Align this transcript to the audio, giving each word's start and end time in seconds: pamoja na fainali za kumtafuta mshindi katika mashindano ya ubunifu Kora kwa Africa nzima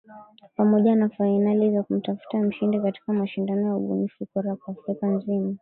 pamoja 0.55 0.95
na 0.95 1.09
fainali 1.09 1.73
za 1.75 1.83
kumtafuta 1.83 2.37
mshindi 2.37 2.79
katika 2.79 3.13
mashindano 3.13 3.67
ya 3.67 3.75
ubunifu 3.75 4.25
Kora 4.33 4.55
kwa 4.55 4.73
Africa 4.73 5.05
nzima 5.05 5.49